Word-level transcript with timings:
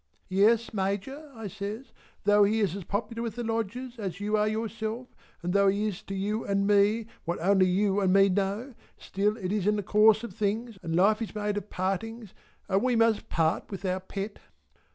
"Yes 0.29 0.73
Major" 0.73 1.31
I 1.35 1.45
says, 1.47 1.91
"though 2.23 2.43
he 2.43 2.59
is 2.59 2.75
as 2.75 2.83
popular 2.83 3.21
with 3.21 3.35
the 3.35 3.43
Lodgers 3.43 3.99
as 3.99 4.19
you 4.19 4.35
are 4.35 4.47
yourself 4.47 5.09
and 5.43 5.53
though 5.53 5.67
he 5.67 5.85
is 5.87 6.01
to 6.01 6.15
you 6.15 6.43
and 6.43 6.65
me 6.65 7.05
what 7.23 7.37
only 7.39 7.67
you 7.67 7.99
and 7.99 8.11
me 8.11 8.27
know, 8.27 8.73
still 8.97 9.37
it 9.37 9.51
is 9.51 9.67
in 9.67 9.75
the 9.75 9.83
course 9.83 10.23
of 10.23 10.33
things 10.33 10.79
and 10.81 10.95
Life 10.95 11.21
is 11.21 11.35
made 11.35 11.55
of 11.55 11.69
partings 11.69 12.33
and 12.67 12.81
we 12.81 12.95
must 12.95 13.29
part 13.29 13.69
with 13.69 13.85
our 13.85 13.99
Pet." 13.99 14.39